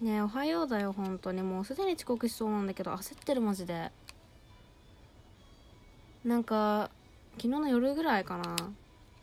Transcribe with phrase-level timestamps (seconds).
[0.00, 1.42] ねえおはようだよ本当に。
[1.42, 3.90] もうすでに遅刻しそうなんだけど焦ってるマジで。
[6.22, 6.90] なんか
[7.36, 8.56] 昨日の夜ぐらいかな。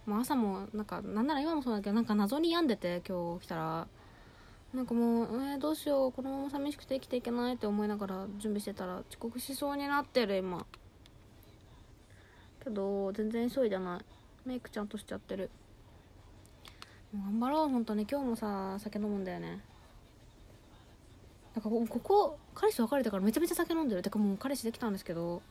[0.07, 3.87] もう朝もなんかなんなら今もそうだけどなんか謎に病んでて今日来たら。
[4.73, 6.11] なんかもうえー、どうしよう。
[6.11, 10.65] このまま寂しくて生きていけないって思いながら準備してたら遅刻しそうになってる今。
[12.63, 14.05] けど全然急いでない。
[14.47, 15.51] メイクちゃんとしちゃってる。
[17.13, 18.07] 頑張ろう本当に。
[18.09, 19.61] 今日もさ酒飲むんだよね。
[21.55, 24.01] なんかここ彼氏と別れてからめちゃめちゃ酒飲んでる。
[24.01, 25.41] てかもう彼氏できたんですけど。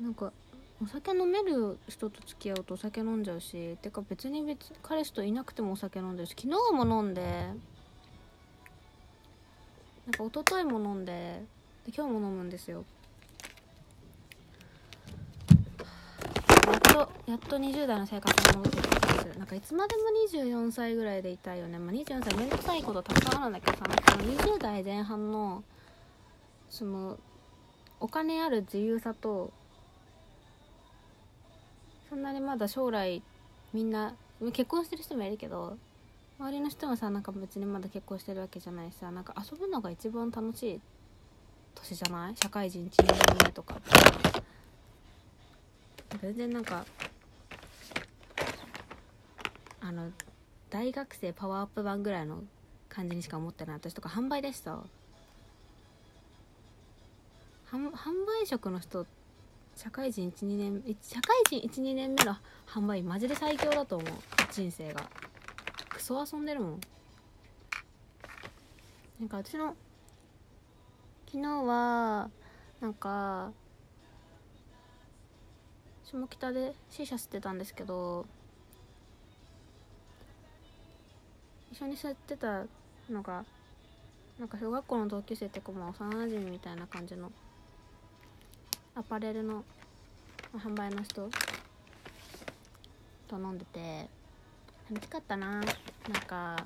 [0.00, 0.32] なんか
[0.82, 7.54] お酒飲める人と付き合うとお酒飲んじゃうしてか別に別彼氏といなくてもお酒飲んでるし昨日も飲んでなん
[10.12, 11.44] か一昨日も飲んで
[11.86, 12.84] で今日も飲むんですよ。
[16.66, 18.93] やっとやっと20代の生活に戻ってきた。
[19.24, 25.62] するなんかいつまでも24歳ぐらいでいたいよね、まあ、24歳めんどくさいことたくさんあるんだけどさなんか20代前半の
[26.68, 27.18] その
[28.00, 29.52] お金ある自由さと
[32.08, 33.22] そんなにまだ将来
[33.72, 34.14] みんな
[34.52, 35.78] 結婚してる人もいるけど
[36.38, 40.80] 周りの人もさなんか別にまだ結婚してるわけじゃないしさなんか遊ぶのが一番楽しい
[41.74, 42.36] 年じゃない？
[42.36, 43.80] 社会人1年目とか
[46.20, 46.84] 全然なんか
[49.86, 50.10] あの
[50.70, 52.42] 大学生パワーアップ版ぐらいの
[52.88, 54.78] 感じにしか思ってない私とか販売でした
[57.70, 59.04] 販売職の人
[59.76, 62.34] 社会人12年社会人12年目の
[62.66, 64.08] 販売マジで最強だと思う。
[64.52, 65.10] 人生が。
[65.88, 66.80] クソ遊んでるもん。
[69.18, 69.74] なんか私の
[71.26, 72.30] 昨日は
[72.80, 73.52] なんか
[76.04, 78.26] 下北で C 社吸ってたんですけど
[81.74, 82.62] 一緒に吸ってた
[83.10, 83.44] のが
[84.38, 87.32] なんか小学校の同級生っていう幼馴染みみたいな感じの
[88.94, 89.64] アパレルの
[90.56, 91.28] 販売の人
[93.26, 94.08] と飲んでて
[94.88, 95.48] 楽しかったな。
[95.48, 95.62] なん
[96.28, 96.64] か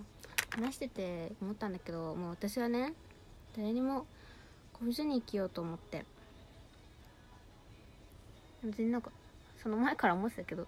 [0.51, 2.93] 話してて思ったんだけどもう私はね
[3.57, 4.05] 誰にも
[4.75, 6.05] こびずに生きようと思って
[8.63, 9.11] 別になんか
[9.63, 10.67] その前から思ってたけど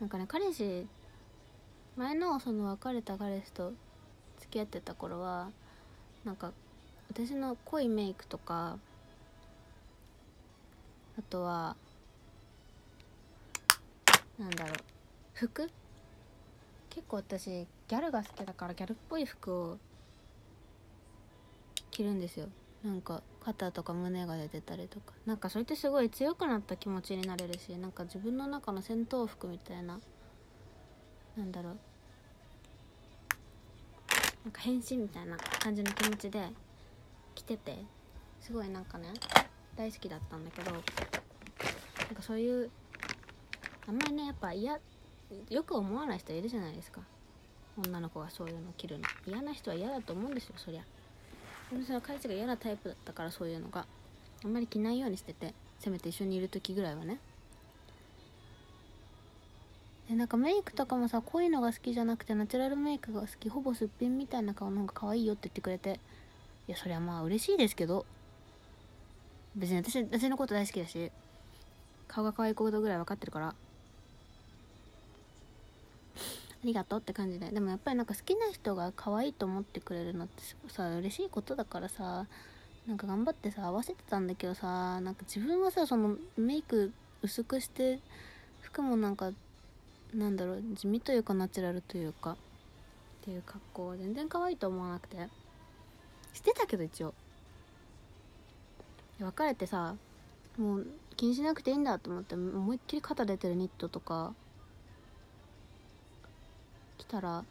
[0.00, 0.88] なんかね彼氏
[1.96, 3.72] 前のその別れた彼氏と
[4.38, 5.48] 付き合ってた頃は
[6.24, 6.52] なんか
[7.10, 8.76] 私の濃いメイクとか
[11.18, 11.74] あとは
[14.38, 14.76] なんだろう
[15.32, 15.70] 服？
[16.90, 19.78] 結構私ギャルが好きだからギャルっぽい服を
[21.90, 22.48] 着るんですよ。
[22.84, 25.14] なんか肩とか胸が出てたりとか。
[25.24, 29.98] なんかそれってすごい強くなった気持ちになれるしなんか自分の中の戦闘服みたいな
[31.36, 31.76] なんだろう。
[34.44, 36.48] なんか変身みたいな感じの気持ちで
[37.34, 37.76] 着てて
[38.40, 39.08] すごいなんかね
[39.76, 40.86] 大好きだったんだけどなんか
[42.22, 42.70] そういう
[43.88, 44.78] あんまりねやっぱ嫌
[45.50, 47.00] よく思わない人いるじゃないですか。
[47.84, 49.04] 女の子がそういうの着るの。
[49.26, 50.82] 嫌な人は嫌だと思うんですよそりゃ。
[51.70, 53.84] でもそれは彼氏が嫌なタイプだったからそういうのが
[54.44, 57.18] あんまり着ないようにしててせめて一緒にいる時ぐらいはね。
[60.08, 66.00] でなんかメイクとかもさこういうのが好きじゃなくてナチュラルメイクが好きほぼすっぴんみたいな顔の方が可愛いよって言ってくれて。
[66.68, 68.06] いやそりゃまあ嬉しいですけど。
[69.56, 71.10] 別に私私のこと大好きだし
[72.08, 73.48] 顔が可愛いことぐらい分かってるから。
[73.48, 73.54] あ
[76.64, 77.50] りがとうって感じで。
[77.50, 82.26] でもやっぱりなんか好きな人が可愛いと思ってくれるのってさ嬉しいことだからさ
[82.86, 88.00] なんか頑張ってさ合わせてたんだけどさなんか自分はさそのメイク薄くして
[88.60, 89.32] 服もなんか
[90.14, 92.36] なんだろう地味というかナチュラルというかっ
[93.24, 95.28] ていう格好は全然可愛いと思わなくて。
[96.36, 97.14] してたけど一応。
[99.18, 99.96] 別れてさ
[100.58, 104.34] もう気にしなくていいんだと思って思いっきり肩出てるニットとか
[106.98, 107.42] 着たら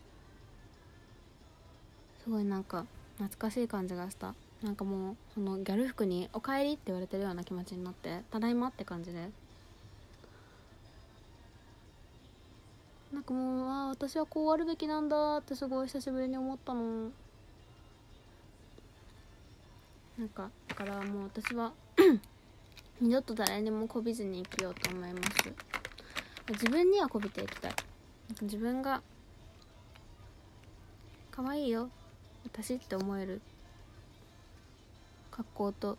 [2.24, 2.86] すごいなんか
[3.18, 4.36] 懐かしい感じがした。
[4.62, 9.30] なんかもうそのギャル服に「おかえり」って言われてるような気持ちになって「ただいま」って感じで。
[13.16, 17.10] なんかもうああ私はこうあるべきなんだってすごい久しぶりに思ったの。
[20.20, 21.72] なんかだからもう私は
[23.00, 25.54] 二度と誰にもこびずに生きようと思います。
[26.50, 27.72] 自分にはこびていきたい。
[28.42, 29.02] 自分が
[31.32, 31.90] 可愛いよ。
[32.44, 33.40] 私って思える。
[35.32, 35.98] 格好と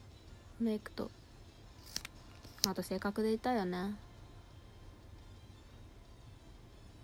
[0.61, 1.11] メイクと。
[2.69, 3.95] あと性格でいたいよね。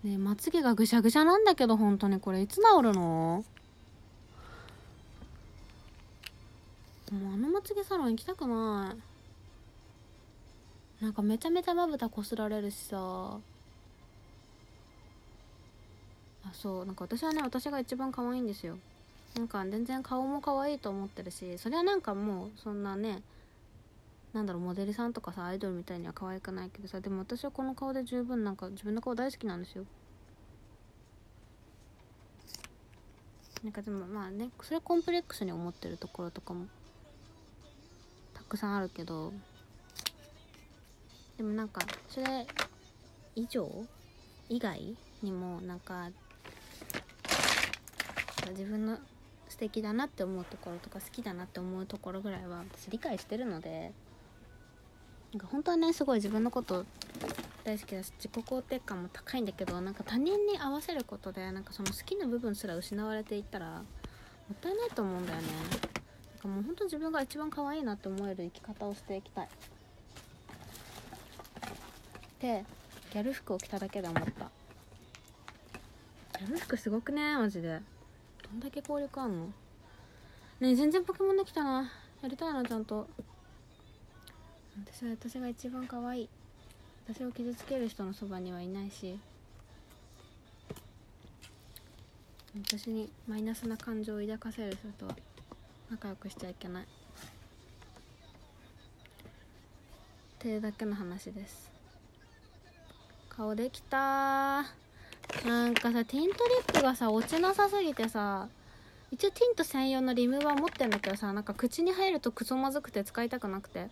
[0.03, 2.19] ねまつげがぐしゃぐしゃなんだけど本当に。
[2.19, 3.43] これいつ治るの？
[7.11, 8.95] もうあのまつげサロン行きたくな
[10.99, 11.03] い。
[11.03, 12.97] なんかめちゃめちゃまぶたこすられるしさ。
[12.97, 13.39] あ
[16.53, 16.85] そう。
[16.85, 18.77] なんか私はね私が一番可愛いんですよ。
[19.35, 23.23] なんか全然顔も可愛いと思ってるしそれはなんかもうそんなね
[24.33, 29.85] なんだろうモデルさんとかさアイドルみたいには可愛くないけどさでも私はこの顔で十分なんか自分の顔大好きなんですよ。
[33.63, 36.65] なんかでもまあねそれコンプレックスに思ってるところとかも
[38.33, 39.31] たくさんあるけど
[41.37, 42.45] でもなんかそれ
[43.35, 43.69] 以上
[44.49, 46.09] 以外にもなんか
[48.49, 48.97] 自分の
[49.47, 53.93] 素敵だなって思うところとか好きだなって思うところぐらいは私理解してるので
[55.33, 56.85] なんか本当はねすごい自分のこと
[57.63, 63.81] 大好きだし自己肯定感も高いんだけどなんか他人に合わせることでなんかその好きな部分すら失われていったらも
[64.53, 65.47] ったいないと思うんだよね。
[66.33, 69.49] なんかもう本当自分が一番可愛いなって思える生き方をしていきたい。
[72.41, 72.63] で
[73.11, 74.51] ギャル服を着ただけで思った。
[76.39, 77.79] ギャル服すごくねマジで。
[78.43, 79.47] どんだけ効力あんの？
[80.59, 81.89] ね全然ポケモンできたな。
[82.21, 83.07] やりたいなちゃんと。
[84.77, 86.29] 私は私が一番可愛い。
[87.07, 89.19] 私を傷つける人のそばにはいないし。
[92.55, 95.15] 私にマイナスな感情を抱かせる人とは
[95.91, 96.83] 仲良くしちゃいけない。
[96.83, 96.87] っ
[100.39, 101.71] ていうだけの話です。
[103.29, 104.63] 顔できた
[105.45, 106.33] なんかさティントリ
[106.67, 108.47] ップがさ落ちなさすぎてさ
[109.11, 113.87] 一応ティント専用のリムーバー持ってんだけどさなんか口に入るとクソまずくて使いたくなくて。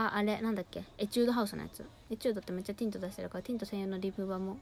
[0.00, 0.84] ああれなんだっけ？
[0.96, 1.84] エチュードハウスのやつ。
[2.08, 4.58] エチュードってめっちゃティント出してるからティント専用のリブバも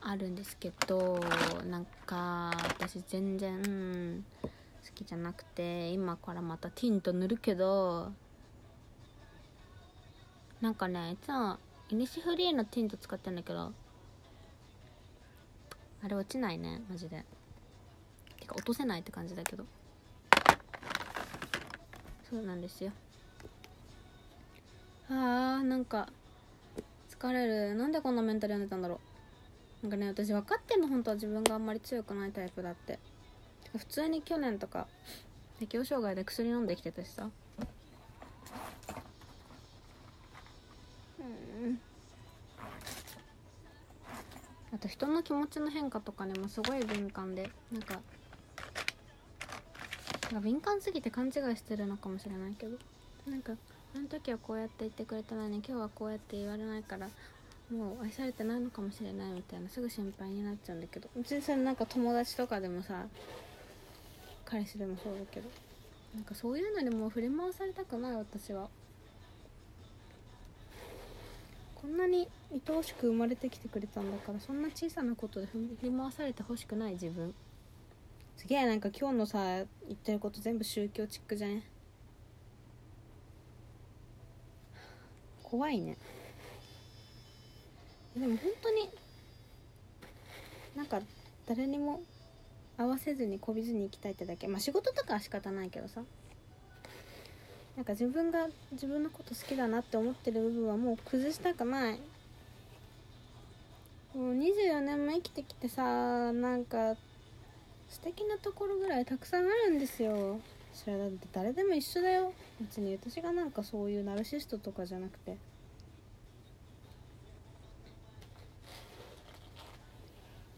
[0.00, 1.20] あるんですけど
[1.68, 4.48] なんか私全然好
[4.94, 8.10] きじゃなくて今からまたティント塗るけど
[10.62, 11.58] なんかねいつも
[11.90, 13.70] イニシフリーのティント使ってんだけど
[16.02, 17.22] あれ落ちないねマジで。
[18.40, 19.66] てか落とせないって感じだけど。
[22.30, 22.92] そうなんですよ。
[25.08, 26.08] あーなんか
[27.10, 27.74] 疲れる。
[27.74, 29.00] なんでこんなメンタル病んでたんだろ
[29.82, 29.86] う。
[29.86, 30.88] なんかね私分かってんの。
[30.88, 32.98] 本当は自分があんまり強くないタイプだって。
[33.76, 34.86] 普通に去年とか
[35.58, 37.28] 適応障害で薬飲んできてたしさ。
[41.18, 41.80] うん。
[44.72, 48.00] あと人の気持ちの変化とかにもすごい敏感でなんか
[50.24, 52.76] なんか敏感すぎて勘違いしてるのかもしれないけど。
[53.30, 53.52] なんか
[53.94, 57.08] あの時はこうやって言ってくれたのに今日はこうやって言われないから
[57.70, 59.68] もう愛されてないのかもしれないみたいな。
[59.68, 61.08] すぐ心配になっちゃうんだけど。
[61.16, 63.06] 別にそれなんか友達とかでもさ
[64.44, 65.48] 彼氏でもそうだけど。
[66.14, 68.68] なんかそういうのにもう振り回されたくない私は。
[71.74, 77.34] こんなに愛おしく生まれてきてくれたんだからそんな小さなことで振り回されてほしくない自分。
[78.36, 81.62] すげえなんか今日のさ言ってること全部宗教チックじゃね？
[85.42, 85.96] 怖いね。
[88.16, 88.90] でも本当に
[90.76, 91.00] なんか
[91.46, 92.02] 誰にも
[92.76, 94.48] 合わせずにこびずに行きたいってだけ。
[94.48, 96.02] まあ仕事とかは仕方ないけどさ。
[97.76, 101.98] なんか自分が自分のこと好きだなって思ってる部分はもう崩したくない。
[104.14, 106.94] もう24年も生きてきてさなんか
[107.88, 110.40] 素敵なところぐらいたくさんあるんですよ。
[110.72, 112.32] それだって誰でも一緒だよ。
[112.60, 115.36] 別に私がなんかそういうナルシストとかじゃなくて。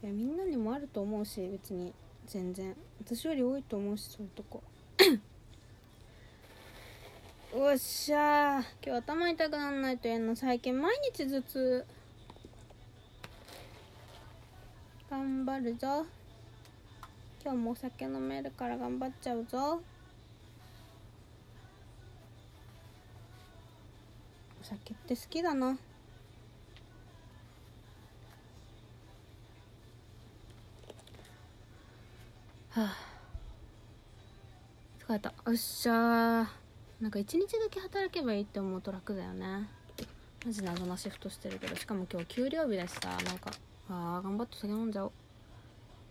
[0.03, 1.93] いやみんなにもあると思うし別に
[2.25, 2.75] 全然。
[3.03, 4.63] 私より多いと思うしそういうとこ。
[7.53, 10.35] おっしゃ今日頭痛くなんないとやんの。
[10.35, 11.85] 最近毎日頭痛。
[15.09, 16.05] 頑張るぞ。
[17.47, 19.79] 今日もお酒飲めるから頑張っちゃうぞ。
[24.59, 25.67] お酒って好きだな。
[25.67, 25.77] は
[32.75, 32.97] あ。
[34.99, 35.29] 疲れた。
[35.29, 36.47] よっしゃー。
[36.99, 39.69] なんか一日だけ働けばいいって思うと楽だよね。
[40.45, 41.77] マジ謎なシフトしてるけど。
[41.77, 43.07] しかも今日給料日だしさ。
[43.07, 43.51] なんか
[43.87, 45.11] あー頑張って酒飲んじゃおう。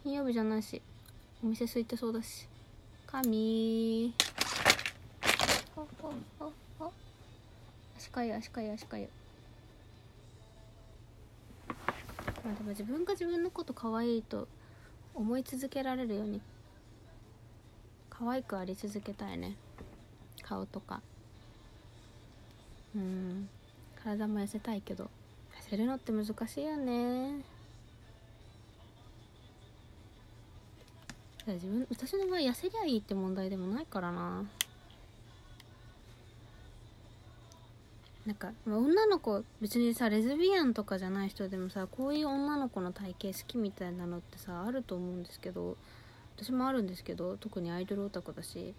[0.02, 0.80] 金曜日じゃないし。
[1.42, 2.48] お店空いてそうだし。
[3.06, 4.14] 神。
[7.96, 9.08] 足かゆ足かゆ足かゆ
[12.44, 14.48] まあでも自分が自分のこと可愛いと
[15.14, 16.40] 思い続けられるように
[18.08, 19.56] 可愛くあり続けたいね。
[20.42, 21.02] 顔とか。
[22.94, 23.48] うん。
[24.02, 27.55] 体も痩せたいけど痩せるのって難しいよね。
[31.54, 34.44] 自分私の場合痩せりゃいいって問題でもないからな。
[38.26, 45.76] なんか、女の子別にさレズビアンとかじゃない人でもさこういう女の子の体型好きみたいなのってさあると思うんですけど
[46.36, 48.74] 私もあるんですけど特にアイドルオタクだし。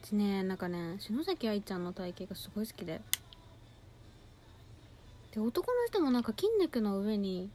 [0.00, 3.00] うちねなんかね篠崎愛ちゃんの体型がすごい好きで。
[5.32, 7.50] で男の人もなんか筋肉の上に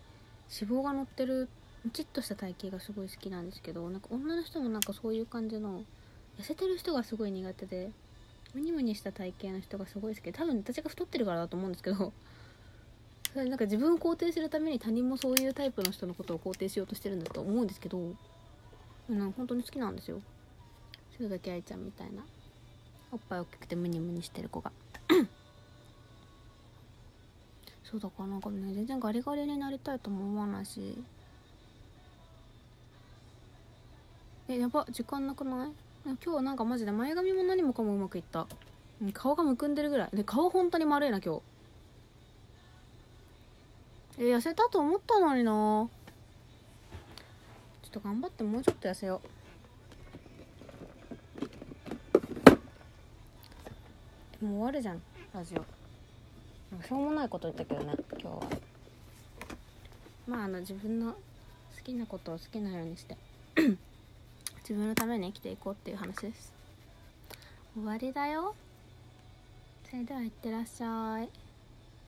[0.52, 1.48] 脂肪が乗ってる
[1.84, 5.84] ムチっとした体型がすごい好きなんですけどなんか女の人もなんかそういう感じの
[6.40, 7.92] 痩せてる人がすごい苦手で
[8.54, 12.14] ムニムニした体型の人がすごい好きで多分私が太ってるからだと思うんですけど
[13.34, 17.98] それなんか自分を肯定するために他人もそういうタイプの人のことを肯定しようとしてるんだと思うんですけど
[19.10, 20.22] なんか本当に好きなんですよ。
[21.18, 22.24] 篠崎愛ちゃんみたいな。
[23.12, 24.72] おっぱい大きくてムニムニしてる子が。
[27.84, 30.98] そうだからなんかね全然ガリガリになりたいとも思わないし
[34.54, 35.72] えやば時間なくない？
[36.06, 38.46] 今日はなんかマジで前髪も何もかもうまくいった。
[39.14, 40.16] 顔がむくんでるぐらい。
[40.16, 41.42] で顔本当に丸いな今日。
[44.20, 45.52] え痩せたと思ったのにな。
[45.52, 45.90] ちょ
[47.88, 49.22] っと頑張ってもうちょっと痩せよ
[54.42, 54.46] う。
[54.46, 55.02] もう終わるじゃん
[55.34, 55.66] ラジオ。
[56.86, 58.44] しょうもないこと言ったけどね今日は。
[60.28, 61.18] まああの自分の好
[61.84, 63.18] きなことを好きなようにして。
[64.64, 66.54] 自分のために生きていこうっていう話です。
[67.76, 68.56] 終わりだよ。
[69.90, 71.43] それではいってらっしゃい。